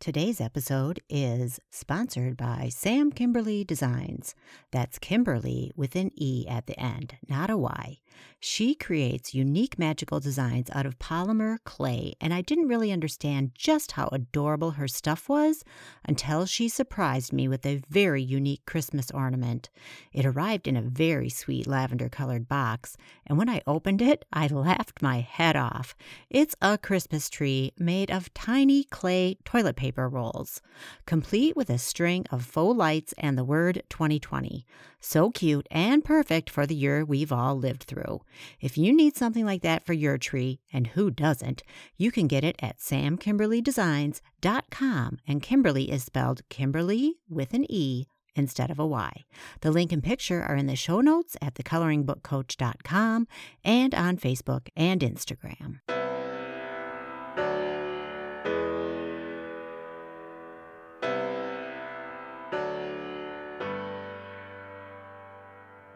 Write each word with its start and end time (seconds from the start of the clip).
Today's 0.00 0.40
episode 0.40 1.02
is 1.10 1.60
sponsored 1.70 2.34
by 2.34 2.70
Sam 2.72 3.12
Kimberly 3.12 3.64
Designs. 3.64 4.34
That's 4.70 4.98
Kimberly 4.98 5.72
with 5.76 5.94
an 5.94 6.10
E 6.16 6.46
at 6.48 6.66
the 6.66 6.80
end, 6.80 7.18
not 7.28 7.50
a 7.50 7.58
Y. 7.58 7.98
She 8.38 8.74
creates 8.74 9.34
unique 9.34 9.78
magical 9.78 10.18
designs 10.18 10.70
out 10.72 10.86
of 10.86 10.98
polymer 10.98 11.58
clay, 11.64 12.14
and 12.18 12.32
I 12.32 12.40
didn't 12.40 12.68
really 12.68 12.90
understand 12.90 13.52
just 13.54 13.92
how 13.92 14.08
adorable 14.10 14.72
her 14.72 14.88
stuff 14.88 15.28
was 15.28 15.64
until 16.06 16.46
she 16.46 16.68
surprised 16.68 17.32
me 17.34 17.46
with 17.46 17.66
a 17.66 17.82
very 17.90 18.22
unique 18.22 18.64
Christmas 18.66 19.10
ornament. 19.10 19.68
It 20.12 20.24
arrived 20.24 20.66
in 20.66 20.76
a 20.76 20.82
very 20.82 21.28
sweet 21.28 21.66
lavender 21.66 22.08
colored 22.08 22.48
box, 22.48 22.96
and 23.26 23.36
when 23.36 23.50
I 23.50 23.60
opened 23.66 24.00
it, 24.00 24.24
I 24.32 24.46
laughed 24.46 25.02
my 25.02 25.20
head 25.20 25.56
off. 25.56 25.94
It's 26.30 26.56
a 26.62 26.78
Christmas 26.78 27.28
tree 27.28 27.72
made 27.78 28.10
of 28.10 28.32
tiny 28.32 28.84
clay 28.84 29.36
toilet 29.44 29.76
paper 29.76 29.89
paper 29.90 30.08
rolls, 30.08 30.62
complete 31.04 31.56
with 31.56 31.68
a 31.68 31.76
string 31.76 32.24
of 32.30 32.44
faux 32.44 32.78
lights 32.78 33.12
and 33.18 33.36
the 33.36 33.42
word 33.42 33.82
2020. 33.88 34.64
So 35.00 35.32
cute 35.32 35.66
and 35.68 36.04
perfect 36.04 36.48
for 36.48 36.64
the 36.64 36.76
year 36.76 37.04
we've 37.04 37.32
all 37.32 37.56
lived 37.56 37.82
through. 37.82 38.20
If 38.60 38.78
you 38.78 38.94
need 38.94 39.16
something 39.16 39.44
like 39.44 39.62
that 39.62 39.84
for 39.84 39.94
your 39.94 40.16
tree, 40.16 40.60
and 40.72 40.86
who 40.88 41.10
doesn't, 41.10 41.64
you 41.96 42.12
can 42.12 42.28
get 42.28 42.44
it 42.44 42.54
at 42.60 42.78
samkimberlydesigns.com, 42.78 45.18
and 45.26 45.42
Kimberly 45.42 45.90
is 45.90 46.04
spelled 46.04 46.48
Kimberly 46.48 47.16
with 47.28 47.52
an 47.52 47.66
E 47.68 48.06
instead 48.36 48.70
of 48.70 48.78
a 48.78 48.86
Y. 48.86 49.24
The 49.62 49.72
link 49.72 49.90
and 49.90 50.04
picture 50.04 50.44
are 50.44 50.54
in 50.54 50.68
the 50.68 50.76
show 50.76 51.00
notes 51.00 51.36
at 51.42 51.54
thecoloringbookcoach.com 51.54 53.26
and 53.64 53.92
on 53.92 54.18
Facebook 54.18 54.68
and 54.76 55.00
Instagram. 55.00 55.80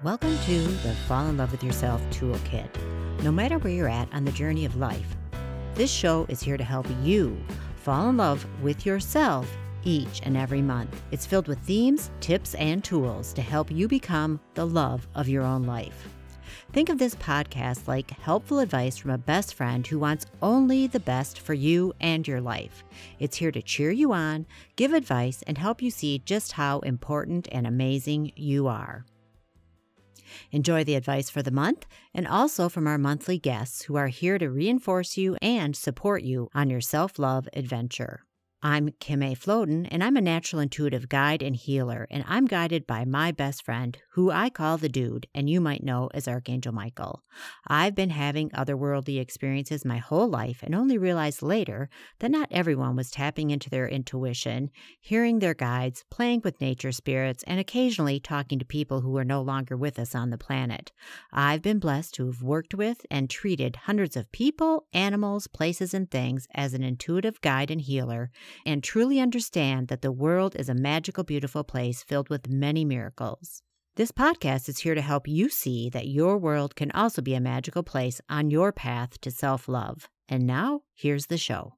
Welcome 0.04 0.38
to 0.40 0.60
the 0.60 0.94
Fall 1.08 1.28
in 1.28 1.38
Love 1.38 1.50
with 1.50 1.64
Yourself 1.64 2.02
Toolkit. 2.10 2.68
No 3.22 3.32
matter 3.32 3.56
where 3.56 3.72
you're 3.72 3.88
at 3.88 4.12
on 4.12 4.26
the 4.26 4.32
journey 4.32 4.66
of 4.66 4.76
life, 4.76 5.16
this 5.74 5.90
show 5.90 6.26
is 6.28 6.42
here 6.42 6.58
to 6.58 6.62
help 6.62 6.86
you 7.02 7.42
fall 7.76 8.10
in 8.10 8.18
love 8.18 8.46
with 8.62 8.84
yourself 8.84 9.50
each 9.82 10.20
and 10.22 10.36
every 10.36 10.60
month. 10.60 11.02
It's 11.10 11.24
filled 11.24 11.48
with 11.48 11.58
themes, 11.60 12.10
tips, 12.20 12.54
and 12.56 12.84
tools 12.84 13.32
to 13.32 13.40
help 13.40 13.70
you 13.70 13.88
become 13.88 14.40
the 14.52 14.66
love 14.66 15.08
of 15.14 15.26
your 15.26 15.42
own 15.42 15.62
life. 15.62 16.06
Think 16.74 16.90
of 16.90 16.98
this 16.98 17.14
podcast 17.14 17.88
like 17.88 18.10
helpful 18.10 18.58
advice 18.58 18.98
from 18.98 19.12
a 19.12 19.16
best 19.16 19.54
friend 19.54 19.86
who 19.86 19.98
wants 19.98 20.26
only 20.42 20.86
the 20.86 21.00
best 21.00 21.40
for 21.40 21.54
you 21.54 21.94
and 21.98 22.28
your 22.28 22.42
life. 22.42 22.84
It's 23.18 23.38
here 23.38 23.52
to 23.52 23.62
cheer 23.62 23.90
you 23.90 24.12
on, 24.12 24.44
give 24.76 24.92
advice, 24.92 25.42
and 25.46 25.56
help 25.56 25.80
you 25.80 25.90
see 25.90 26.18
just 26.26 26.52
how 26.52 26.80
important 26.80 27.48
and 27.50 27.66
amazing 27.66 28.32
you 28.36 28.66
are. 28.66 29.06
Enjoy 30.50 30.84
the 30.84 30.94
advice 30.94 31.30
for 31.30 31.42
the 31.42 31.50
month 31.50 31.86
and 32.12 32.26
also 32.26 32.68
from 32.68 32.86
our 32.86 32.98
monthly 32.98 33.38
guests 33.38 33.82
who 33.82 33.96
are 33.96 34.08
here 34.08 34.38
to 34.38 34.50
reinforce 34.50 35.16
you 35.16 35.36
and 35.42 35.76
support 35.76 36.22
you 36.22 36.48
on 36.54 36.70
your 36.70 36.80
self 36.80 37.18
love 37.18 37.48
adventure. 37.52 38.24
I'm 38.66 38.92
Kim 38.98 39.22
A. 39.22 39.34
Floden, 39.34 39.86
and 39.90 40.02
I'm 40.02 40.16
a 40.16 40.22
natural 40.22 40.58
intuitive 40.58 41.10
guide 41.10 41.42
and 41.42 41.54
healer, 41.54 42.06
and 42.10 42.24
I'm 42.26 42.46
guided 42.46 42.86
by 42.86 43.04
my 43.04 43.30
best 43.30 43.62
friend, 43.62 43.94
who 44.12 44.30
I 44.30 44.48
call 44.48 44.78
the 44.78 44.88
Dude, 44.88 45.26
and 45.34 45.50
you 45.50 45.60
might 45.60 45.82
know 45.82 46.08
as 46.14 46.26
Archangel 46.26 46.72
Michael. 46.72 47.22
I've 47.68 47.94
been 47.94 48.08
having 48.08 48.48
otherworldly 48.52 49.20
experiences 49.20 49.84
my 49.84 49.98
whole 49.98 50.28
life 50.28 50.62
and 50.62 50.74
only 50.74 50.96
realized 50.96 51.42
later 51.42 51.90
that 52.20 52.30
not 52.30 52.48
everyone 52.50 52.96
was 52.96 53.10
tapping 53.10 53.50
into 53.50 53.68
their 53.68 53.86
intuition, 53.86 54.70
hearing 54.98 55.40
their 55.40 55.52
guides, 55.52 56.06
playing 56.10 56.40
with 56.42 56.62
nature 56.62 56.92
spirits, 56.92 57.44
and 57.46 57.60
occasionally 57.60 58.18
talking 58.18 58.58
to 58.58 58.64
people 58.64 59.02
who 59.02 59.14
are 59.18 59.26
no 59.26 59.42
longer 59.42 59.76
with 59.76 59.98
us 59.98 60.14
on 60.14 60.30
the 60.30 60.38
planet. 60.38 60.90
I've 61.34 61.60
been 61.60 61.80
blessed 61.80 62.14
to 62.14 62.26
have 62.28 62.40
worked 62.40 62.74
with 62.74 63.04
and 63.10 63.28
treated 63.28 63.76
hundreds 63.84 64.16
of 64.16 64.32
people, 64.32 64.86
animals, 64.94 65.48
places, 65.48 65.92
and 65.92 66.10
things 66.10 66.46
as 66.54 66.72
an 66.72 66.82
intuitive 66.82 67.42
guide 67.42 67.70
and 67.70 67.82
healer 67.82 68.30
and 68.64 68.82
truly 68.82 69.20
understand 69.20 69.88
that 69.88 70.02
the 70.02 70.12
world 70.12 70.56
is 70.56 70.68
a 70.68 70.74
magical, 70.74 71.24
beautiful 71.24 71.64
place 71.64 72.02
filled 72.02 72.28
with 72.28 72.48
many 72.48 72.84
miracles. 72.84 73.62
This 73.96 74.10
podcast 74.10 74.68
is 74.68 74.78
here 74.78 74.94
to 74.94 75.00
help 75.00 75.28
you 75.28 75.48
see 75.48 75.88
that 75.90 76.08
your 76.08 76.36
world 76.36 76.74
can 76.74 76.90
also 76.90 77.22
be 77.22 77.34
a 77.34 77.40
magical 77.40 77.82
place 77.82 78.20
on 78.28 78.50
your 78.50 78.72
path 78.72 79.20
to 79.20 79.30
self 79.30 79.68
love. 79.68 80.08
And 80.28 80.46
now, 80.46 80.80
here's 80.94 81.26
the 81.26 81.38
show. 81.38 81.74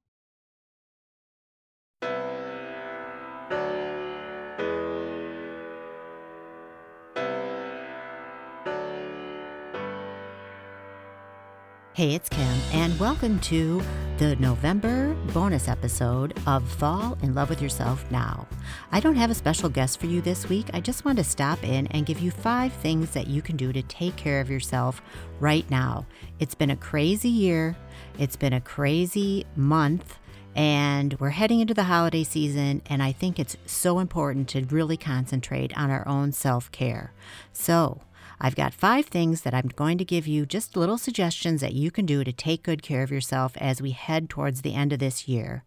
Hey, 11.97 12.15
it's 12.15 12.29
Kim, 12.29 12.59
and 12.75 13.01
welcome 13.01 13.41
to 13.41 13.81
the 14.19 14.37
November 14.37 15.15
bonus 15.33 15.67
episode 15.67 16.39
of 16.47 16.71
Fall 16.73 17.17
in 17.23 17.35
Love 17.35 17.49
with 17.49 17.63
Yourself 17.63 18.05
Now. 18.11 18.47
I 18.93 19.01
don't 19.01 19.17
have 19.17 19.31
a 19.31 19.35
special 19.35 19.71
guest 19.71 19.99
for 19.99 20.05
you 20.05 20.21
this 20.21 20.47
week. 20.47 20.67
I 20.75 20.81
just 20.81 21.07
want 21.07 21.17
to 21.17 21.25
stop 21.25 21.65
in 21.65 21.87
and 21.87 22.05
give 22.05 22.21
you 22.21 22.31
five 22.31 22.75
things 22.75 23.13
that 23.13 23.29
you 23.29 23.41
can 23.41 23.57
do 23.57 23.73
to 23.73 23.81
take 23.81 24.15
care 24.15 24.43
of 24.43 24.51
yourself 24.51 25.01
right 25.41 25.65
now. 25.71 26.05
It's 26.39 26.55
been 26.55 26.69
a 26.69 26.77
crazy 26.77 27.31
year, 27.31 27.75
it's 28.19 28.37
been 28.37 28.53
a 28.53 28.61
crazy 28.61 29.47
month. 29.57 30.19
And 30.55 31.19
we're 31.19 31.31
heading 31.31 31.61
into 31.61 31.73
the 31.73 31.85
holiday 31.85 32.25
season, 32.25 32.83
and 32.87 33.03
I 33.03 33.13
think 33.13 33.39
it's 33.39 33.57
so 33.65 34.01
important 34.01 34.51
to 34.51 34.67
really 34.67 34.99
concentrate 34.99 35.75
on 35.79 35.91
our 35.91 36.07
own 36.07 36.33
self 36.33 36.71
care. 36.73 37.15
So, 37.55 38.03
I've 38.41 38.55
got 38.55 38.75
five 38.75 39.07
things 39.07 39.43
that 39.43 39.55
I'm 39.55 39.69
going 39.69 39.99
to 39.99 40.05
give 40.05 40.27
you 40.27 40.47
just 40.47 40.77
little 40.77 40.99
suggestions 40.99 41.61
that 41.61 41.73
you 41.73 41.91
can 41.91 42.07
do 42.07 42.23
to 42.23 42.33
take 42.33 42.63
good 42.63 42.83
care 42.83 43.03
of 43.03 43.11
yourself 43.11 43.57
as 43.57 43.81
we 43.81 43.93
head 43.93 44.29
towards 44.29 44.63
the 44.63 44.75
end 44.75 44.93
of 44.93 44.99
this 44.99 45.27
year. 45.27 45.65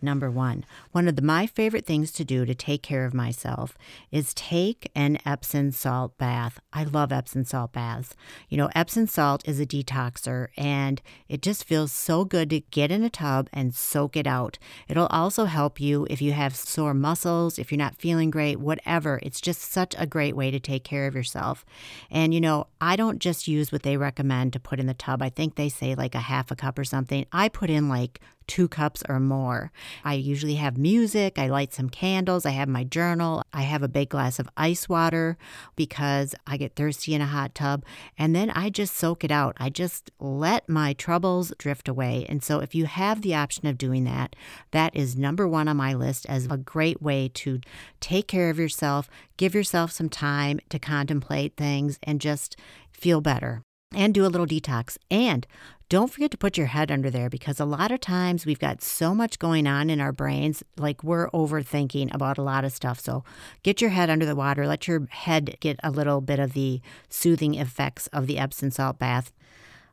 Number 0.00 0.30
one, 0.30 0.64
one 0.92 1.08
of 1.08 1.16
the, 1.16 1.22
my 1.22 1.46
favorite 1.46 1.84
things 1.84 2.12
to 2.12 2.24
do 2.24 2.44
to 2.44 2.54
take 2.54 2.82
care 2.82 3.04
of 3.04 3.12
myself 3.12 3.76
is 4.12 4.32
take 4.32 4.90
an 4.94 5.18
Epsom 5.26 5.72
salt 5.72 6.16
bath. 6.18 6.60
I 6.72 6.84
love 6.84 7.10
Epsom 7.10 7.44
salt 7.44 7.72
baths. 7.72 8.14
You 8.48 8.58
know, 8.58 8.70
Epsom 8.76 9.08
salt 9.08 9.46
is 9.48 9.58
a 9.58 9.66
detoxer 9.66 10.48
and 10.56 11.02
it 11.28 11.42
just 11.42 11.64
feels 11.64 11.90
so 11.90 12.24
good 12.24 12.50
to 12.50 12.60
get 12.60 12.92
in 12.92 13.02
a 13.02 13.10
tub 13.10 13.48
and 13.52 13.74
soak 13.74 14.16
it 14.16 14.26
out. 14.26 14.58
It'll 14.86 15.08
also 15.08 15.46
help 15.46 15.80
you 15.80 16.06
if 16.08 16.22
you 16.22 16.32
have 16.32 16.54
sore 16.54 16.94
muscles, 16.94 17.58
if 17.58 17.72
you're 17.72 17.78
not 17.78 17.96
feeling 17.96 18.30
great, 18.30 18.60
whatever. 18.60 19.18
It's 19.24 19.40
just 19.40 19.62
such 19.62 19.96
a 19.98 20.06
great 20.06 20.36
way 20.36 20.52
to 20.52 20.60
take 20.60 20.84
care 20.84 21.08
of 21.08 21.16
yourself. 21.16 21.64
And, 22.08 22.32
you 22.32 22.40
know, 22.40 22.68
I 22.80 22.94
don't 22.94 23.18
just 23.18 23.48
use 23.48 23.72
what 23.72 23.82
they 23.82 23.96
recommend 23.96 24.52
to 24.52 24.60
put 24.60 24.78
in 24.78 24.86
the 24.86 24.94
tub. 24.94 25.22
I 25.22 25.28
think 25.28 25.56
they 25.56 25.68
say 25.68 25.96
like 25.96 26.14
a 26.14 26.20
half 26.20 26.52
a 26.52 26.56
cup 26.56 26.78
or 26.78 26.84
something. 26.84 27.26
I 27.32 27.48
put 27.48 27.68
in 27.68 27.88
like 27.88 28.20
two 28.48 28.66
cups 28.66 29.04
or 29.08 29.20
more. 29.20 29.70
I 30.04 30.14
usually 30.14 30.56
have 30.56 30.76
music, 30.76 31.38
I 31.38 31.46
light 31.46 31.72
some 31.72 31.88
candles, 31.88 32.44
I 32.44 32.50
have 32.50 32.68
my 32.68 32.82
journal, 32.82 33.42
I 33.52 33.62
have 33.62 33.82
a 33.82 33.88
big 33.88 34.08
glass 34.08 34.40
of 34.40 34.48
ice 34.56 34.88
water 34.88 35.38
because 35.76 36.34
I 36.46 36.56
get 36.56 36.74
thirsty 36.74 37.14
in 37.14 37.20
a 37.20 37.26
hot 37.26 37.54
tub, 37.54 37.84
and 38.18 38.34
then 38.34 38.50
I 38.50 38.70
just 38.70 38.96
soak 38.96 39.22
it 39.22 39.30
out. 39.30 39.56
I 39.58 39.68
just 39.68 40.10
let 40.18 40.68
my 40.68 40.94
troubles 40.94 41.52
drift 41.58 41.88
away. 41.88 42.26
And 42.28 42.42
so, 42.42 42.58
if 42.58 42.74
you 42.74 42.86
have 42.86 43.22
the 43.22 43.34
option 43.34 43.68
of 43.68 43.78
doing 43.78 44.04
that, 44.04 44.34
that 44.72 44.96
is 44.96 45.16
number 45.16 45.46
one 45.46 45.68
on 45.68 45.76
my 45.76 45.94
list 45.94 46.26
as 46.26 46.46
a 46.46 46.56
great 46.56 47.00
way 47.00 47.30
to 47.34 47.60
take 48.00 48.26
care 48.26 48.50
of 48.50 48.58
yourself, 48.58 49.08
give 49.36 49.54
yourself 49.54 49.92
some 49.92 50.08
time 50.08 50.58
to 50.70 50.78
contemplate 50.78 51.56
things, 51.56 51.98
and 52.02 52.20
just 52.20 52.56
feel 52.90 53.20
better 53.20 53.62
and 53.94 54.14
do 54.14 54.24
a 54.24 54.28
little 54.28 54.46
detox. 54.46 54.98
And 55.10 55.46
don't 55.88 56.12
forget 56.12 56.30
to 56.30 56.38
put 56.38 56.58
your 56.58 56.66
head 56.66 56.90
under 56.90 57.10
there 57.10 57.30
because 57.30 57.58
a 57.58 57.64
lot 57.64 57.90
of 57.90 58.00
times 58.00 58.44
we've 58.44 58.58
got 58.58 58.82
so 58.82 59.14
much 59.14 59.38
going 59.38 59.66
on 59.66 59.88
in 59.88 60.00
our 60.00 60.12
brains, 60.12 60.62
like 60.76 61.02
we're 61.02 61.30
overthinking 61.30 62.12
about 62.14 62.36
a 62.36 62.42
lot 62.42 62.64
of 62.64 62.72
stuff. 62.72 63.00
So 63.00 63.24
get 63.62 63.80
your 63.80 63.90
head 63.90 64.10
under 64.10 64.26
the 64.26 64.36
water, 64.36 64.66
let 64.66 64.86
your 64.86 65.06
head 65.10 65.56
get 65.60 65.80
a 65.82 65.90
little 65.90 66.20
bit 66.20 66.38
of 66.38 66.52
the 66.52 66.82
soothing 67.08 67.54
effects 67.54 68.06
of 68.08 68.26
the 68.26 68.38
Epsom 68.38 68.70
salt 68.70 68.98
bath. 68.98 69.32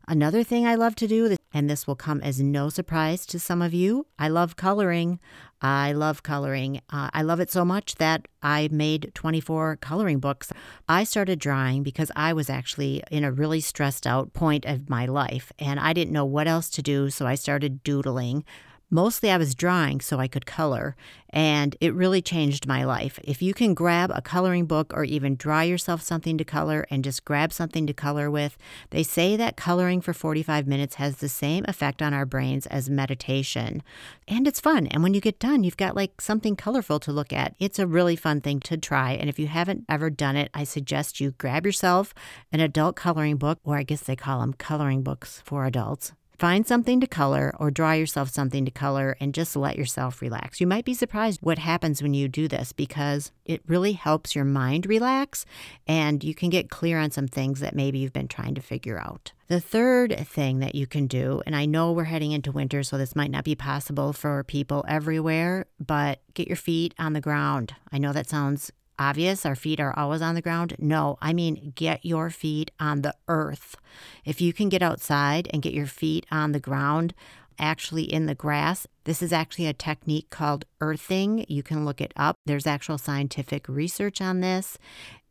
Another 0.07 0.43
thing 0.43 0.67
I 0.67 0.75
love 0.75 0.95
to 0.95 1.07
do, 1.07 1.35
and 1.53 1.69
this 1.69 1.87
will 1.87 1.95
come 1.95 2.21
as 2.21 2.39
no 2.39 2.69
surprise 2.69 3.25
to 3.27 3.39
some 3.39 3.61
of 3.61 3.73
you, 3.73 4.05
I 4.19 4.27
love 4.27 4.55
coloring. 4.55 5.19
I 5.61 5.93
love 5.93 6.21
coloring. 6.21 6.81
Uh, 6.91 7.09
I 7.11 7.23
love 7.23 7.39
it 7.39 7.49
so 7.49 7.65
much 7.65 7.95
that 7.95 8.27
I 8.43 8.69
made 8.71 9.11
24 9.15 9.77
coloring 9.77 10.19
books. 10.19 10.51
I 10.87 11.05
started 11.05 11.39
drawing 11.39 11.81
because 11.81 12.11
I 12.15 12.33
was 12.33 12.51
actually 12.51 13.01
in 13.09 13.23
a 13.23 13.31
really 13.31 13.61
stressed 13.61 14.05
out 14.05 14.33
point 14.33 14.65
of 14.65 14.89
my 14.89 15.07
life 15.07 15.51
and 15.57 15.79
I 15.79 15.93
didn't 15.93 16.13
know 16.13 16.25
what 16.25 16.47
else 16.47 16.69
to 16.71 16.83
do, 16.83 17.09
so 17.09 17.25
I 17.25 17.33
started 17.35 17.83
doodling 17.83 18.43
Mostly 18.91 19.31
I 19.31 19.37
was 19.37 19.55
drawing 19.55 19.99
so 19.99 20.19
I 20.19 20.27
could 20.27 20.45
color, 20.45 20.95
and 21.31 21.75
it 21.81 21.93
really 21.95 22.21
changed 22.21 22.67
my 22.67 22.83
life. 22.83 23.19
If 23.23 23.41
you 23.41 23.51
can 23.51 23.73
grab 23.73 24.11
a 24.13 24.21
coloring 24.21 24.67
book 24.67 24.93
or 24.93 25.03
even 25.03 25.35
draw 25.35 25.61
yourself 25.61 26.03
something 26.03 26.37
to 26.37 26.45
color 26.45 26.85
and 26.91 27.03
just 27.03 27.25
grab 27.25 27.51
something 27.51 27.87
to 27.87 27.93
color 27.93 28.29
with, 28.29 28.57
they 28.91 29.01
say 29.01 29.35
that 29.37 29.57
coloring 29.57 30.01
for 30.01 30.13
45 30.13 30.67
minutes 30.67 30.95
has 30.95 31.17
the 31.17 31.27
same 31.27 31.65
effect 31.67 32.03
on 32.03 32.13
our 32.13 32.27
brains 32.27 32.67
as 32.67 32.87
meditation. 32.87 33.81
And 34.27 34.47
it's 34.47 34.59
fun. 34.59 34.85
And 34.87 35.01
when 35.01 35.15
you 35.15 35.21
get 35.21 35.39
done, 35.39 35.63
you've 35.63 35.77
got 35.77 35.95
like 35.95 36.21
something 36.21 36.55
colorful 36.55 36.99
to 37.01 37.11
look 37.11 37.33
at. 37.33 37.55
It's 37.57 37.79
a 37.79 37.87
really 37.87 38.15
fun 38.15 38.39
thing 38.39 38.59
to 38.61 38.77
try. 38.77 39.13
And 39.13 39.29
if 39.29 39.39
you 39.39 39.47
haven't 39.47 39.85
ever 39.89 40.11
done 40.11 40.35
it, 40.35 40.51
I 40.53 40.63
suggest 40.63 41.19
you 41.19 41.31
grab 41.31 41.65
yourself 41.65 42.13
an 42.51 42.59
adult 42.59 42.95
coloring 42.95 43.37
book, 43.37 43.57
or 43.63 43.77
I 43.77 43.83
guess 43.83 44.03
they 44.03 44.15
call 44.15 44.41
them 44.41 44.53
coloring 44.53 45.01
books 45.01 45.41
for 45.43 45.65
adults 45.65 46.13
Find 46.37 46.67
something 46.67 46.99
to 46.99 47.07
color 47.07 47.53
or 47.59 47.71
draw 47.71 47.93
yourself 47.93 48.29
something 48.29 48.65
to 48.65 48.71
color 48.71 49.15
and 49.19 49.33
just 49.33 49.55
let 49.55 49.77
yourself 49.77 50.21
relax. 50.21 50.59
You 50.59 50.67
might 50.67 50.85
be 50.85 50.93
surprised 50.93 51.41
what 51.41 51.59
happens 51.59 52.01
when 52.01 52.13
you 52.13 52.27
do 52.27 52.47
this 52.47 52.73
because 52.73 53.31
it 53.45 53.61
really 53.67 53.93
helps 53.93 54.35
your 54.35 54.45
mind 54.45 54.85
relax 54.85 55.45
and 55.87 56.23
you 56.23 56.35
can 56.35 56.49
get 56.49 56.69
clear 56.69 56.99
on 56.99 57.11
some 57.11 57.27
things 57.27 57.61
that 57.61 57.75
maybe 57.75 57.99
you've 57.99 58.13
been 58.13 58.27
trying 58.27 58.55
to 58.55 58.61
figure 58.61 58.99
out. 58.99 59.31
The 59.47 59.61
third 59.61 60.17
thing 60.27 60.59
that 60.59 60.75
you 60.75 60.87
can 60.87 61.07
do, 61.07 61.41
and 61.45 61.55
I 61.55 61.65
know 61.65 61.91
we're 61.91 62.05
heading 62.05 62.31
into 62.31 62.51
winter, 62.51 62.81
so 62.83 62.97
this 62.97 63.15
might 63.15 63.29
not 63.31 63.43
be 63.43 63.55
possible 63.55 64.11
for 64.11 64.43
people 64.43 64.83
everywhere, 64.87 65.67
but 65.79 66.19
get 66.33 66.47
your 66.47 66.57
feet 66.57 66.95
on 66.97 67.13
the 67.13 67.21
ground. 67.21 67.75
I 67.91 67.99
know 67.99 68.11
that 68.11 68.27
sounds 68.27 68.71
obvious 68.99 69.45
our 69.45 69.55
feet 69.55 69.79
are 69.79 69.97
always 69.97 70.21
on 70.21 70.35
the 70.35 70.41
ground. 70.41 70.75
No, 70.79 71.17
I 71.21 71.33
mean, 71.33 71.73
get 71.75 72.05
your 72.05 72.29
feet 72.29 72.71
on 72.79 73.01
the 73.01 73.15
earth. 73.27 73.75
If 74.23 74.41
you 74.41 74.53
can 74.53 74.69
get 74.69 74.81
outside 74.81 75.49
and 75.51 75.61
get 75.61 75.73
your 75.73 75.87
feet 75.87 76.25
on 76.31 76.51
the 76.51 76.59
ground, 76.59 77.13
actually 77.57 78.03
in 78.03 78.25
the 78.25 78.35
grass, 78.35 78.87
this 79.05 79.21
is 79.21 79.31
actually 79.31 79.67
a 79.67 79.73
technique 79.73 80.29
called 80.29 80.65
earthing. 80.81 81.45
You 81.47 81.63
can 81.63 81.85
look 81.85 82.01
it 82.01 82.13
up. 82.15 82.37
There's 82.45 82.67
actual 82.67 82.97
scientific 82.97 83.67
research 83.67 84.21
on 84.21 84.41
this, 84.41 84.77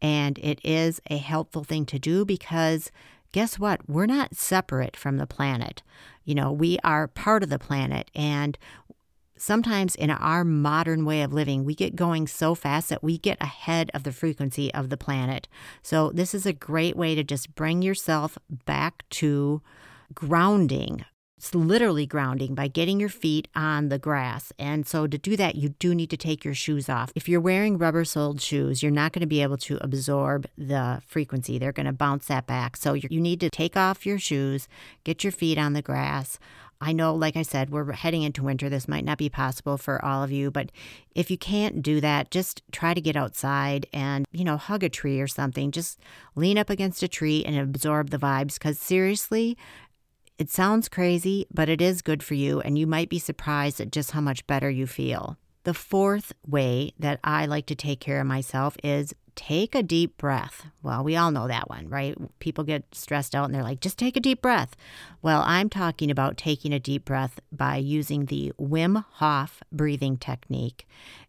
and 0.01 0.39
it 0.39 0.61
is 0.65 1.01
a 1.11 1.17
helpful 1.17 1.65
thing 1.65 1.87
to 1.87 1.99
do 1.99 2.25
because 2.25 2.91
guess 3.33 3.59
what? 3.59 3.89
We're 3.89 4.07
not 4.07 4.37
separate 4.37 4.97
from 4.97 5.17
the 5.17 5.27
planet. 5.27 5.83
You 6.25 6.35
know, 6.35 6.53
we 6.53 6.79
are 6.85 7.09
part 7.09 7.43
of 7.43 7.51
the 7.51 7.59
planet, 7.59 8.11
and 8.15 8.57
sometimes 9.44 9.94
in 9.94 10.11
our 10.11 10.44
modern 10.44 11.05
way 11.05 11.23
of 11.23 11.32
living, 11.32 11.64
we 11.64 11.75
get 11.75 11.94
going 11.94 12.26
so 12.26 12.55
fast 12.55 12.88
that 12.88 13.02
we 13.02 13.19
get 13.19 13.41
ahead 13.41 13.91
of 13.93 14.02
the 14.02 14.12
frequency 14.12 14.73
of 14.73 14.88
the 14.88 14.96
planet. 14.96 15.46
So, 15.82 16.11
this 16.11 16.35
is 16.35 16.46
a 16.46 16.52
great 16.52 16.96
way 16.96 17.14
to 17.14 17.23
just 17.23 17.55
bring 17.55 17.82
yourself 17.82 18.38
back 18.64 19.05
to 19.11 19.61
grounding. 20.14 21.05
It's 21.37 21.55
literally 21.55 22.06
grounding 22.06 22.55
by 22.55 22.69
getting 22.69 22.99
your 22.99 23.11
feet 23.11 23.49
on 23.55 23.91
the 23.91 23.99
grass. 23.99 24.50
And 24.58 24.87
so, 24.87 25.06
to 25.06 25.19
do 25.19 25.37
that, 25.37 25.56
you 25.56 25.69
do 25.69 25.94
need 25.94 26.08
to 26.08 26.17
take 26.17 26.43
your 26.43 26.55
shoes 26.55 26.88
off. 26.88 27.12
If 27.14 27.29
you're 27.29 27.41
wearing 27.41 27.76
rubber 27.76 28.06
soled 28.06 28.41
shoes, 28.41 28.82
you're 28.82 28.91
not 28.91 29.12
going 29.12 29.20
to 29.20 29.26
be 29.26 29.43
able 29.43 29.58
to 29.58 29.76
absorb 29.82 30.46
the 30.56 31.02
frequency. 31.06 31.58
They're 31.58 31.70
going 31.70 31.85
to 31.85 31.93
bounce 31.93 32.29
that 32.29 32.46
back. 32.46 32.79
So, 32.79 32.94
you 32.94 33.20
need 33.20 33.41
to 33.41 33.50
take 33.50 33.76
off 33.76 34.06
your 34.06 34.19
shoes, 34.19 34.69
get 35.05 35.23
your 35.23 35.32
feet 35.32 35.58
on 35.58 35.75
the 35.75 35.82
grass. 35.82 36.38
I 36.81 36.93
know, 36.93 37.15
like 37.15 37.37
I 37.37 37.43
said, 37.43 37.71
we're 37.71 37.93
heading 37.93 38.23
into 38.23 38.43
winter. 38.43 38.69
This 38.69 38.88
might 38.88 39.05
not 39.05 39.19
be 39.19 39.29
possible 39.29 39.79
for 39.79 40.05
all 40.05 40.23
of 40.23 40.31
you, 40.32 40.50
but 40.50 40.71
if 41.15 41.31
you 41.31 41.38
can't 41.38 41.82
do 41.82 42.00
that, 42.00 42.31
just 42.31 42.62
try 42.73 42.94
to 42.94 43.00
get 43.00 43.17
outside 43.17 43.87
and, 43.93 44.26
you 44.32 44.44
know, 44.44 44.56
hug 44.56 44.82
a 44.82 44.88
tree 44.88 45.21
or 45.21 45.26
something. 45.26 45.71
Just 45.71 46.00
lean 46.35 46.59
up 46.59 46.71
against 46.71 47.03
a 47.03 47.09
tree 47.09 47.44
and 47.44 47.56
absorb 47.56 48.11
the 48.11 48.19
vibes 48.19 48.55
because 48.55 48.79
seriously, 48.79 49.56
it 50.37 50.50
sounds 50.50 50.88
crazy, 50.88 51.47
but 51.55 51.69
it 51.69 51.81
is 51.81 52.03
good 52.03 52.23
for 52.23 52.35
you, 52.35 52.61
and 52.61 52.77
you 52.77 52.87
might 52.87 53.09
be 53.09 53.20
surprised 53.20 53.81
at 53.81 53.93
just 53.93 54.11
how 54.11 54.20
much 54.20 54.47
better 54.47 54.69
you 54.69 54.87
feel. 54.87 55.38
The 55.65 55.75
fourth 55.75 56.33
way 56.47 56.93
that 56.99 57.21
I 57.25 57.47
like 57.47 57.67
to 57.67 57.75
take 57.75 58.01
care 58.01 58.21
of 58.21 58.27
myself 58.27 58.77
is 58.85 59.15
take 59.35 59.75
a 59.75 59.83
deep 59.83 60.17
breath. 60.17 60.67
Well, 60.83 61.03
we 61.03 61.17
all 61.17 61.31
know 61.31 61.49
that 61.49 61.69
one, 61.69 61.89
right? 61.89 62.17
People 62.39 62.65
get 62.65 62.85
stressed 62.95 63.35
out 63.35 63.47
and 63.47 63.55
they're 63.55 63.63
like, 63.63 63.81
just 63.81 63.99
take 63.99 64.17
a 64.17 64.21
deep 64.21 64.41
breath. 64.43 64.77
Well, 65.23 65.43
I'm 65.45 65.69
talking 65.69 66.11
about 66.11 66.37
taking 66.37 66.73
a 66.73 66.79
deep 66.79 67.05
breath 67.05 67.41
by 67.51 67.77
using 67.77 68.27
the 68.27 68.53
Wim 68.61 69.05
Hof 69.15 69.63
breathing 69.73 70.17
technique. 70.19 70.87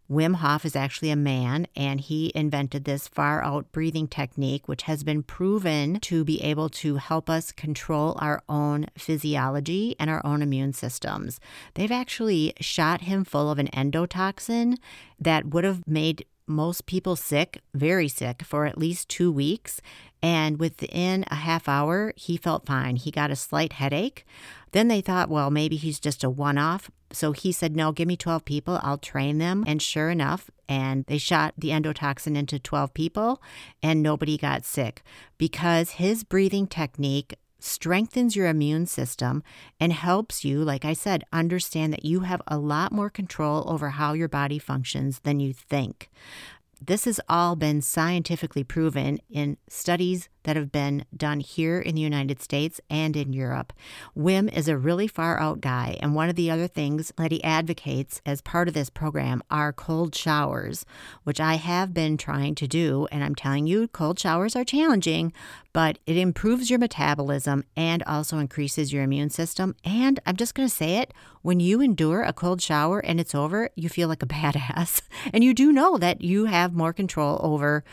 Wim 0.09 0.35
Hof 0.35 0.65
is 0.65 0.75
actually 0.75 1.09
a 1.09 1.15
man, 1.15 1.67
and 1.75 1.99
he 1.99 2.31
invented 2.35 2.83
this 2.83 3.07
far 3.07 3.43
out 3.43 3.71
breathing 3.71 4.07
technique, 4.07 4.67
which 4.67 4.83
has 4.83 5.03
been 5.03 5.23
proven 5.23 5.99
to 6.01 6.23
be 6.23 6.41
able 6.43 6.69
to 6.69 6.97
help 6.97 7.27
us 7.27 7.51
control 7.51 8.15
our 8.19 8.43
own 8.47 8.85
physiology 8.97 9.95
and 9.99 10.09
our 10.09 10.23
own 10.23 10.43
immune 10.43 10.73
systems. 10.73 11.39
They've 11.73 11.91
actually 11.91 12.53
shot 12.59 13.01
him 13.01 13.25
full 13.25 13.49
of 13.49 13.57
an 13.57 13.67
endotoxin 13.69 14.77
that 15.19 15.45
would 15.47 15.63
have 15.63 15.87
made 15.87 16.25
most 16.47 16.85
people 16.85 17.15
sick, 17.15 17.61
very 17.73 18.07
sick, 18.07 18.43
for 18.43 18.67
at 18.67 18.77
least 18.77 19.09
two 19.09 19.31
weeks. 19.31 19.81
And 20.25 20.59
within 20.59 21.23
a 21.27 21.35
half 21.35 21.69
hour, 21.69 22.11
he 22.15 22.35
felt 22.35 22.65
fine. 22.65 22.95
He 22.95 23.11
got 23.11 23.29
a 23.29 23.35
slight 23.35 23.73
headache. 23.73 24.25
Then 24.71 24.87
they 24.87 24.99
thought, 24.99 25.29
well, 25.29 25.51
maybe 25.51 25.75
he's 25.75 25.99
just 25.99 26.23
a 26.23 26.31
one 26.31 26.57
off. 26.57 26.89
So 27.11 27.31
he 27.31 27.51
said, 27.51 27.75
no, 27.75 27.91
give 27.91 28.07
me 28.07 28.17
12 28.17 28.43
people. 28.43 28.79
I'll 28.81 28.97
train 28.97 29.37
them. 29.37 29.63
And 29.67 29.79
sure 29.79 30.09
enough, 30.09 30.49
and 30.67 31.05
they 31.05 31.19
shot 31.19 31.53
the 31.55 31.69
endotoxin 31.69 32.35
into 32.35 32.57
12 32.57 32.91
people 32.95 33.39
and 33.83 34.01
nobody 34.01 34.35
got 34.35 34.65
sick 34.65 35.03
because 35.37 35.91
his 35.91 36.23
breathing 36.23 36.65
technique 36.65 37.37
strengthens 37.59 38.35
your 38.35 38.47
immune 38.47 38.85
system 38.85 39.43
and 39.79 39.93
helps 39.93 40.43
you, 40.43 40.63
like 40.63 40.85
I 40.85 40.93
said, 40.93 41.23
understand 41.31 41.93
that 41.93 42.05
you 42.05 42.21
have 42.21 42.41
a 42.47 42.57
lot 42.57 42.91
more 42.91 43.09
control 43.09 43.63
over 43.67 43.89
how 43.91 44.13
your 44.13 44.27
body 44.27 44.59
functions 44.59 45.19
than 45.19 45.39
you 45.39 45.53
think. 45.53 46.09
This 46.87 47.05
has 47.05 47.19
all 47.27 47.55
been 47.55 47.81
scientifically 47.81 48.63
proven 48.63 49.19
in 49.27 49.57
studies 49.67 50.29
that 50.45 50.55
have 50.55 50.71
been 50.71 51.03
done 51.15 51.39
here 51.39 51.79
in 51.79 51.95
the 51.95 52.01
United 52.01 52.39
States 52.41 52.79
and 52.89 53.15
in 53.15 53.33
Europe. 53.33 53.73
Wim 54.15 54.55
is 54.55 54.67
a 54.67 54.77
really 54.77 55.07
far 55.07 55.39
out 55.39 55.61
guy, 55.61 55.97
and 55.99 56.13
one 56.13 56.29
of 56.29 56.35
the 56.35 56.51
other 56.51 56.67
things 56.67 57.11
that 57.17 57.31
he 57.31 57.43
advocates 57.43 58.21
as 58.25 58.41
part 58.41 58.67
of 58.67 58.75
this 58.75 58.91
program 58.91 59.41
are 59.49 59.73
cold 59.73 60.13
showers, 60.13 60.85
which 61.23 61.41
I 61.41 61.55
have 61.55 61.93
been 61.93 62.17
trying 62.17 62.53
to 62.55 62.67
do. 62.67 63.07
And 63.11 63.23
I'm 63.23 63.35
telling 63.35 63.65
you, 63.65 63.87
cold 63.87 64.19
showers 64.19 64.55
are 64.55 64.63
challenging, 64.63 65.33
but 65.73 65.97
it 66.05 66.17
improves 66.17 66.69
your 66.69 66.79
metabolism 66.79 67.63
and 67.75 68.03
also 68.03 68.37
increases 68.37 68.93
your 68.93 69.03
immune 69.03 69.31
system. 69.31 69.75
And 69.83 70.19
I'm 70.25 70.35
just 70.35 70.53
going 70.53 70.69
to 70.69 70.73
say 70.73 70.97
it 70.97 71.13
when 71.41 71.59
you 71.59 71.81
endure 71.81 72.23
a 72.23 72.33
cold 72.33 72.61
shower 72.61 72.99
and 72.99 73.19
it's 73.19 73.35
over, 73.35 73.69
you 73.75 73.89
feel 73.89 74.07
like 74.07 74.23
a 74.23 74.25
badass. 74.27 75.01
And 75.33 75.43
you 75.43 75.53
do 75.53 75.71
know 75.71 75.97
that 75.97 76.21
you 76.21 76.45
have 76.45 76.74
more 76.75 76.93
control 76.93 77.39
over 77.41 77.83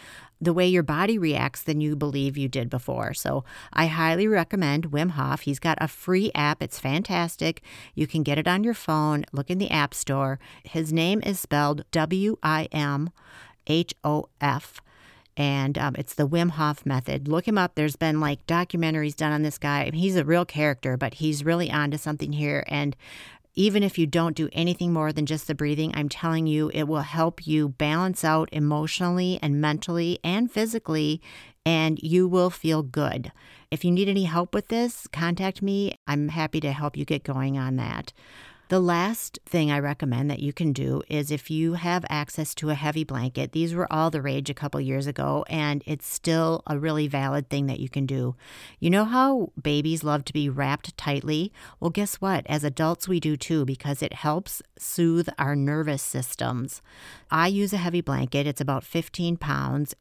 the 0.41 0.53
way 0.53 0.67
your 0.67 0.83
body 0.83 1.19
reacts 1.19 1.63
than 1.63 1.81
you 1.81 1.95
believe 1.95 2.37
you 2.37 2.49
did 2.49 2.69
before. 2.69 3.15
So 3.15 3.45
I 3.73 3.87
highly 3.87 4.27
recommend 4.27 4.91
Wim 4.91 5.11
Hof. 5.11 5.43
He's 5.43 5.61
got 5.61 5.79
a 5.81 5.87
free 5.87 6.33
app. 6.35 6.63
It's 6.63 6.81
fantastic. 6.81 7.63
You 7.95 8.07
can 8.07 8.23
get 8.25 8.39
it 8.39 8.49
on 8.49 8.65
your 8.65 8.75
phone. 8.75 9.25
Look 9.33 9.51
in 9.51 9.59
the 9.59 9.71
App 9.71 9.95
Store. 9.95 10.41
His 10.65 10.93
name 10.93 11.23
is 11.25 11.39
spelled 11.39 11.85
W 11.93 12.37
I 12.43 12.69
M 12.73 13.11
H 13.69 13.95
O 14.03 14.27
F 14.41 14.81
and 15.37 15.79
um, 15.79 15.95
it's 15.97 16.15
the 16.15 16.29
Wim 16.29 16.51
Hof 16.51 16.85
method. 16.85 17.27
Look 17.29 17.49
him 17.49 17.57
up. 17.57 17.75
There's 17.75 17.97
been 17.97 18.21
like 18.21 18.47
documentaries 18.47 19.17
done 19.17 19.33
on 19.33 19.43
this 19.43 19.59
guy. 19.59 19.91
He's 19.93 20.17
a 20.17 20.25
real 20.25 20.45
character, 20.45 20.97
but 20.97 21.15
he's 21.15 21.45
really 21.45 21.71
onto 21.71 21.97
something 21.97 22.33
here. 22.33 22.65
And 22.69 22.95
even 23.55 23.83
if 23.83 23.99
you 23.99 24.07
don't 24.07 24.37
do 24.37 24.49
anything 24.53 24.93
more 24.93 25.13
than 25.13 25.27
just 25.27 25.47
the 25.47 25.55
breathing, 25.55 25.93
I'm 25.95 26.09
telling 26.09 26.47
you, 26.47 26.71
it 26.73 26.85
will 26.85 27.03
help 27.03 27.47
you 27.47 27.69
balance 27.69 28.25
out 28.25 28.49
emotionally 28.53 29.39
and 29.43 29.61
mentally 29.61 30.19
and 30.25 30.51
physically, 30.51 31.21
and 31.65 31.99
you 32.03 32.27
will 32.27 32.51
feel 32.51 32.83
good. 32.83 33.31
If 33.71 33.85
you 33.85 33.91
need 33.91 34.09
any 34.09 34.25
help 34.25 34.55
with 34.55 34.69
this, 34.69 35.07
contact 35.07 35.63
me. 35.63 35.95
I'm 36.07 36.29
happy 36.29 36.61
to 36.61 36.73
help 36.73 36.97
you 36.97 37.05
get 37.05 37.25
going 37.25 37.59
on 37.59 37.77
that. 37.77 38.13
The 38.73 38.81
last 38.81 39.39
thing 39.45 39.71
I 39.71 39.81
recommend 39.81 40.31
that 40.31 40.39
you 40.39 40.55
can 40.55 40.73
do 40.73 41.03
is 41.07 41.31
if 41.31 41.51
you 41.51 41.75
have 41.75 42.07
access 42.09 42.55
to 42.55 42.71
a 42.71 42.75
heavy 42.75 43.05
blanket, 43.05 43.53
these 43.53 43.75
were 43.75 43.87
all 43.93 44.11
the 44.11 44.23
rage 44.23 44.49
a 44.49 44.55
couple 44.55 44.81
years 44.81 45.07
ago, 45.07 45.45
and 45.51 45.83
it's 45.85 46.07
still 46.07 46.63
a 46.67 46.79
really 46.79 47.07
valid 47.07 47.51
thing 47.51 47.67
that 47.67 47.81
you 47.81 47.91
can 47.91 48.07
do. 48.07 48.35
You 48.81 48.89
know 48.89 49.05
how 49.05 49.53
babies 49.63 50.03
love 50.03 50.25
to 50.25 50.33
be 50.33 50.49
wrapped 50.49 50.97
tightly? 50.97 51.53
Well, 51.81 51.91
guess 51.91 52.15
what? 52.15 52.47
As 52.47 52.65
adults, 52.65 53.07
we 53.07 53.21
do 53.21 53.37
too 53.37 53.67
because 53.67 54.03
it 54.03 54.15
helps 54.15 54.63
soothe 54.79 55.29
our 55.39 55.55
nervous 55.55 56.03
systems. 56.03 56.81
I 57.31 57.49
use 57.49 57.75
a 57.75 57.77
heavy 57.77 58.01
blanket, 58.01 58.47
it's 58.47 58.63
about 58.63 58.85
15 58.85 59.37
pounds. 59.37 59.95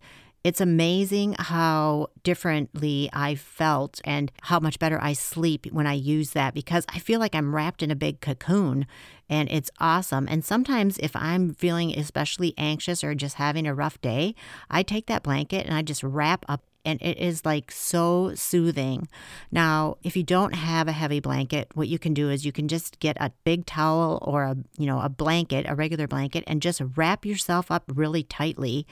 It's 0.44 0.60
amazing 0.60 1.36
how 1.38 2.08
differently 2.24 3.12
I 3.14 3.36
felt 3.36 4.02
and 4.04 4.32
how 4.42 4.60
much 4.60 4.80
better 4.80 5.00
I 5.00 5.14
sleep 5.14 5.68
when 5.72 5.86
I 5.86 5.94
use 5.94 6.32
that 6.32 6.56
because 6.56 6.84
I 6.90 6.98
feel 6.98 7.20
like 7.20 7.36
I'm 7.36 7.54
wrapped 7.54 7.84
in 7.84 7.92
a 7.92 7.96
big 7.96 8.22
cocoon 8.22 8.88
and 9.30 9.48
it's 9.52 9.70
awesome. 9.80 10.28
And 10.28 10.44
sometimes 10.44 10.98
if 10.98 11.16
I'm 11.16 11.54
feeling 11.54 11.98
especially 11.98 12.56
anxious 12.58 13.04
or 13.04 13.14
just 13.14 13.36
having 13.36 13.68
a 13.68 13.76
rough 13.76 14.02
day, 14.02 14.34
I 14.70 14.82
take 14.82 15.06
that 15.06 15.22
blanket 15.22 15.68
and 15.68 15.76
I 15.76 15.84
just 15.84 16.02
wrap 16.02 16.44
up 16.50 16.64
and 16.86 17.02
it 17.02 17.18
is 17.18 17.46
like 17.46 17.72
so 17.72 18.34
soothing. 18.36 19.08
Now, 19.52 19.98
if 20.04 20.16
you 20.16 20.24
don't 20.24 20.56
have 20.56 20.88
a 20.88 20.92
heavy 20.92 21.20
blanket, 21.20 21.70
what 21.74 21.88
you 21.88 22.00
can 22.00 22.14
do 22.14 22.30
is 22.30 22.46
you 22.46 22.52
can 22.52 22.68
just 22.68 23.00
get 23.00 23.18
a 23.20 23.32
big 23.44 23.66
towel 23.66 24.20
or 24.22 24.44
a, 24.44 24.58
you 24.78 24.86
know, 24.86 25.00
a 25.00 25.10
blanket, 25.10 25.66
a 25.68 25.76
regular 25.76 26.08
blanket 26.08 26.44
and 26.48 26.62
just 26.62 26.82
wrap 26.96 27.26
yourself 27.26 27.72
up 27.72 27.84
really 27.88 28.24
tightly. 28.24 28.88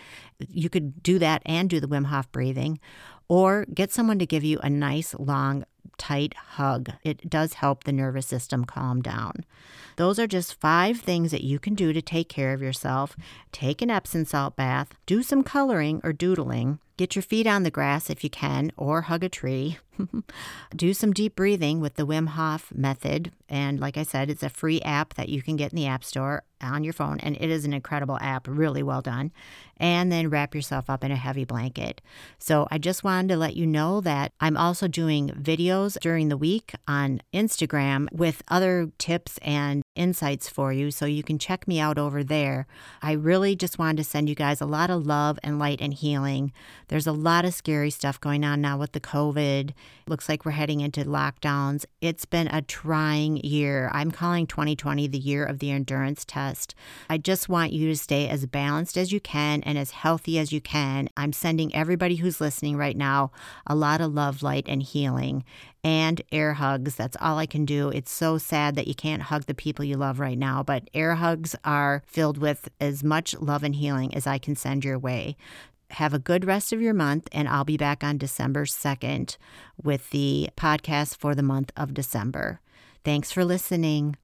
You 0.48 0.70
could 0.70 1.02
do 1.04 1.20
that 1.20 1.42
and 1.46 1.70
do 1.70 1.80
the 1.80 1.88
Wim 1.88 2.06
Hof 2.06 2.32
breathing 2.32 2.80
or 3.28 3.66
get 3.74 3.92
someone 3.92 4.20
to 4.20 4.26
give 4.26 4.44
you 4.44 4.60
a 4.60 4.70
nice 4.70 5.14
long 5.18 5.64
tight 5.98 6.34
hug. 6.34 6.92
It 7.04 7.30
does 7.30 7.54
help 7.54 7.84
the 7.84 7.92
nervous 7.92 8.26
system 8.26 8.66
calm 8.66 9.02
down. 9.02 9.46
Those 9.98 10.18
are 10.18 10.28
just 10.28 10.60
five 10.60 11.00
things 11.00 11.32
that 11.32 11.44
you 11.44 11.60
can 11.60 11.76
do 11.76 11.94
to 11.94 12.02
take 12.02 12.30
care 12.30 12.54
of 12.54 12.62
yourself. 12.62 13.16
Take 13.52 13.82
an 13.82 13.92
Epsom 13.92 14.26
salt 14.26 14.56
bath, 14.56 14.96
do 15.06 15.22
some 15.22 15.44
coloring 15.44 16.02
or 16.04 16.14
doodling, 16.14 16.80
get 17.00 17.16
your 17.16 17.24
feet 17.24 17.48
on 17.48 17.64
the 17.64 17.72
grass 17.72 18.10
if 18.10 18.26
you 18.26 18.30
can, 18.30 18.74
or 18.76 19.04
hug 19.04 19.24
a 19.24 19.30
tree. 19.30 19.78
do 20.76 20.94
some 20.94 21.14
deep 21.14 21.36
breathing 21.36 21.80
with 21.80 21.96
the 21.96 22.06
Wim 22.06 22.30
Hof 22.30 22.72
method. 22.74 23.32
And 23.48 23.80
like 23.80 23.98
I 23.98 24.04
said, 24.04 24.30
it's 24.30 24.44
a 24.44 24.50
free 24.50 24.82
app 24.82 25.14
that 25.16 25.30
you 25.30 25.42
can 25.42 25.56
get 25.56 25.72
in 25.72 25.78
the 25.78 25.88
App 25.88 26.04
Store 26.04 26.44
on 26.62 26.84
your 26.84 26.94
phone, 26.94 27.20
and 27.22 27.38
it 27.38 27.50
is 27.50 27.64
an 27.64 27.74
incredible 27.74 28.18
app, 28.20 28.48
really 28.48 28.84
well 28.84 29.02
done. 29.02 29.32
And 29.78 30.12
then 30.12 30.30
wrap 30.30 30.54
yourself 30.54 30.90
up 30.90 31.06
in 31.06 31.12
a 31.12 31.16
heavy 31.16 31.46
blanket. 31.46 32.02
So 32.38 32.68
I 32.70 32.78
just 32.78 33.02
wanted 33.02 33.30
to 33.30 33.38
let 33.38 33.56
you 33.56 33.66
know 33.66 34.02
that 34.02 34.34
I'm 34.42 34.58
also 34.58 34.90
doing 34.90 35.30
videos 35.30 35.98
during 36.02 36.28
the 36.28 36.36
week 36.36 36.74
on 36.86 37.22
Instagram 37.34 38.12
with 38.12 38.44
other 38.50 38.92
tips 38.98 39.40
and 39.42 39.84
insights 39.96 40.50
for 40.50 40.74
you. 40.74 40.92
So 40.92 41.06
you 41.06 41.24
can 41.24 41.40
check 41.40 41.66
me 41.66 41.80
out 41.80 41.98
over 41.98 42.26
there. 42.26 42.68
I 43.02 43.14
really 43.14 43.56
just 43.56 43.80
wanted 43.80 43.98
to 43.98 44.04
send 44.04 44.28
you 44.28 44.36
guys 44.36 44.60
a 44.60 44.66
lot 44.66 44.90
of 44.90 45.08
love 45.08 45.40
and 45.44 45.60
light 45.60 45.80
and 45.80 45.94
healing. 45.94 46.52
There's 46.90 47.08
a 47.08 47.12
lot 47.12 47.46
of 47.46 47.54
scary 47.54 47.92
stuff 47.92 48.20
going 48.20 48.44
on 48.44 48.62
now 48.62 48.78
with 48.78 48.94
the 48.94 49.00
COVID. 49.00 49.74
Looks 50.08 50.28
like 50.28 50.44
we're 50.44 50.52
heading 50.52 50.82
into 50.82 51.06
lockdowns. 51.06 51.86
It's 52.02 52.26
been 52.26 52.48
a 52.48 52.64
trying 52.64 53.38
year. 53.38 53.92
I'm 53.94 54.10
calling 54.10 54.48
2020 54.48 55.08
the 55.08 55.20
year 55.20 55.46
of 55.46 55.60
the 55.60 55.70
endurance 55.70 56.26
test. 56.26 56.74
I 57.08 57.20
just 57.20 57.48
want 57.48 57.74
you 57.74 57.90
to 57.90 57.96
stay 57.96 58.28
as 58.28 58.48
balanced 58.48 58.98
as 58.98 59.12
you 59.12 59.20
can 59.20 59.62
and 59.64 59.78
as 59.78 59.92
healthy 59.92 60.40
as 60.40 60.52
you 60.52 60.62
can. 60.62 61.10
I'm 61.16 61.32
sending 61.32 61.74
everybody 61.76 62.16
who's 62.16 62.42
listening 62.42 62.76
right 62.76 62.98
now 62.98 63.32
a 63.68 63.76
lot 63.76 64.02
of 64.02 64.14
love, 64.14 64.42
light, 64.42 64.66
and 64.68 64.82
healing 64.82 65.44
and 65.84 66.22
air 66.32 66.54
hugs. 66.54 66.96
That's 66.96 67.18
all 67.22 67.38
I 67.38 67.46
can 67.46 67.66
do. 67.66 67.90
It's 67.90 68.12
so 68.12 68.40
sad 68.40 68.76
that 68.76 68.88
you 68.88 68.96
can't 68.96 69.22
hug 69.22 69.46
the 69.46 69.54
people 69.54 69.86
you 69.86 69.96
love 69.96 70.20
right 70.20 70.38
now, 70.38 70.64
but 70.64 70.90
air 70.94 71.16
hugs 71.16 71.56
are 71.64 72.04
filled 72.08 72.40
with 72.40 72.68
as 72.82 73.04
much 73.04 73.36
love 73.40 73.64
and 73.64 73.76
healing 73.76 74.14
as 74.14 74.26
I 74.28 74.40
can 74.40 74.56
send 74.56 74.84
your 74.84 75.00
way. 75.00 75.38
Have 75.92 76.14
a 76.14 76.20
good 76.20 76.46
rest 76.46 76.72
of 76.72 76.82
your 76.82 76.94
month, 76.94 77.28
and 77.32 77.48
I'll 77.48 77.66
be 77.66 77.78
back 77.78 78.04
on 78.04 78.18
December 78.18 78.66
2nd 78.66 79.38
with 79.82 80.10
the 80.12 80.50
podcast 80.56 81.18
for 81.18 81.34
the 81.36 81.44
month 81.44 81.72
of 81.76 81.94
December. 81.94 82.60
Thanks 83.04 83.32
for 83.32 83.44
listening. 83.44 84.16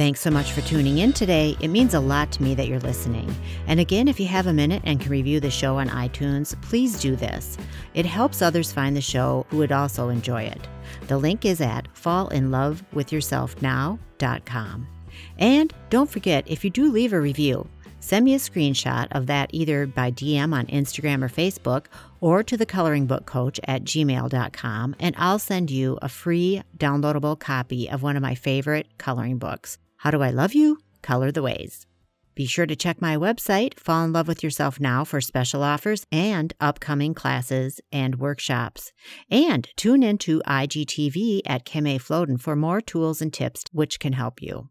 Thanks 0.00 0.22
so 0.22 0.30
much 0.30 0.52
for 0.52 0.62
tuning 0.62 0.96
in 0.96 1.12
today. 1.12 1.54
It 1.60 1.68
means 1.68 1.92
a 1.92 2.00
lot 2.00 2.32
to 2.32 2.42
me 2.42 2.54
that 2.54 2.68
you're 2.68 2.80
listening. 2.80 3.30
And 3.66 3.78
again, 3.78 4.08
if 4.08 4.18
you 4.18 4.26
have 4.28 4.46
a 4.46 4.52
minute 4.54 4.80
and 4.86 4.98
can 4.98 5.10
review 5.10 5.40
the 5.40 5.50
show 5.50 5.76
on 5.76 5.90
iTunes, 5.90 6.58
please 6.62 6.98
do 6.98 7.16
this. 7.16 7.58
It 7.92 8.06
helps 8.06 8.40
others 8.40 8.72
find 8.72 8.96
the 8.96 9.02
show 9.02 9.44
who 9.50 9.58
would 9.58 9.72
also 9.72 10.08
enjoy 10.08 10.44
it. 10.44 10.66
The 11.08 11.18
link 11.18 11.44
is 11.44 11.60
at 11.60 11.86
fallinlovewithyourselfnow.com. 11.92 14.88
And 15.36 15.74
don't 15.90 16.10
forget, 16.10 16.44
if 16.46 16.64
you 16.64 16.70
do 16.70 16.90
leave 16.90 17.12
a 17.12 17.20
review, 17.20 17.68
send 18.00 18.24
me 18.24 18.32
a 18.32 18.38
screenshot 18.38 19.06
of 19.10 19.26
that 19.26 19.50
either 19.52 19.86
by 19.86 20.12
DM 20.12 20.54
on 20.54 20.64
Instagram 20.68 21.22
or 21.22 21.28
Facebook 21.28 21.88
or 22.22 22.42
to 22.42 22.56
the 22.56 22.64
coloring 22.64 23.04
book 23.04 23.26
coach 23.26 23.60
at 23.64 23.84
gmail.com, 23.84 24.96
and 24.98 25.14
I'll 25.18 25.38
send 25.38 25.70
you 25.70 25.98
a 26.00 26.08
free 26.08 26.62
downloadable 26.78 27.38
copy 27.38 27.90
of 27.90 28.02
one 28.02 28.16
of 28.16 28.22
my 28.22 28.34
favorite 28.34 28.86
coloring 28.96 29.36
books. 29.36 29.76
How 30.00 30.10
do 30.10 30.22
I 30.22 30.30
love 30.30 30.54
you? 30.54 30.78
Color 31.02 31.30
the 31.30 31.42
ways. 31.42 31.86
Be 32.34 32.46
sure 32.46 32.64
to 32.64 32.74
check 32.74 33.02
my 33.02 33.18
website, 33.18 33.78
Fall 33.78 34.04
in 34.04 34.14
Love 34.14 34.28
with 34.28 34.42
Yourself 34.42 34.80
Now, 34.80 35.04
for 35.04 35.20
special 35.20 35.62
offers 35.62 36.06
and 36.10 36.54
upcoming 36.58 37.12
classes 37.12 37.82
and 37.92 38.18
workshops. 38.18 38.94
And 39.30 39.68
tune 39.76 40.02
into 40.02 40.40
IGTV 40.46 41.42
at 41.44 41.66
Kim 41.66 41.86
A. 41.86 41.98
Floden 41.98 42.40
for 42.40 42.56
more 42.56 42.80
tools 42.80 43.20
and 43.20 43.30
tips 43.30 43.64
which 43.72 44.00
can 44.00 44.14
help 44.14 44.40
you. 44.40 44.70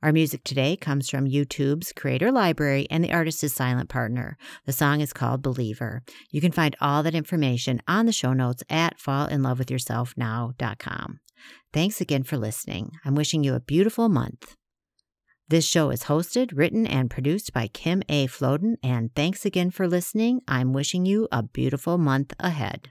Our 0.00 0.12
music 0.12 0.44
today 0.44 0.76
comes 0.76 1.10
from 1.10 1.26
YouTube's 1.26 1.92
Creator 1.92 2.30
Library, 2.30 2.86
and 2.88 3.02
the 3.02 3.12
artist 3.12 3.42
is 3.42 3.52
Silent 3.52 3.88
Partner. 3.88 4.36
The 4.64 4.70
song 4.70 5.00
is 5.00 5.12
called 5.12 5.42
Believer. 5.42 6.04
You 6.30 6.40
can 6.40 6.52
find 6.52 6.76
all 6.80 7.02
that 7.02 7.16
information 7.16 7.82
on 7.88 8.06
the 8.06 8.12
show 8.12 8.32
notes 8.32 8.62
at 8.70 9.00
fallinlovewithyourselfnow.com. 9.00 11.18
Thanks 11.72 12.00
again 12.00 12.22
for 12.22 12.36
listening. 12.36 12.92
I'm 13.04 13.14
wishing 13.14 13.44
you 13.44 13.54
a 13.54 13.60
beautiful 13.60 14.08
month. 14.08 14.56
This 15.48 15.66
show 15.66 15.90
is 15.90 16.04
hosted, 16.04 16.50
written, 16.54 16.86
and 16.86 17.10
produced 17.10 17.52
by 17.52 17.68
Kim 17.68 18.02
A. 18.08 18.26
Floden, 18.26 18.76
and 18.82 19.14
thanks 19.14 19.44
again 19.44 19.70
for 19.70 19.86
listening. 19.86 20.40
I'm 20.48 20.72
wishing 20.72 21.04
you 21.04 21.28
a 21.30 21.42
beautiful 21.42 21.98
month 21.98 22.32
ahead. 22.40 22.90